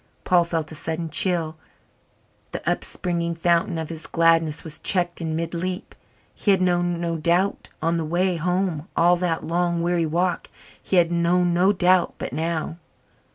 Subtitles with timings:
[0.23, 1.57] Paul felt a sudden chill
[2.53, 5.93] the upspringing fountain of his gladness was checked in mid leap.
[6.33, 10.49] He had known no doubt on the way home all that long, weary walk
[10.81, 12.77] he had known no doubt but now?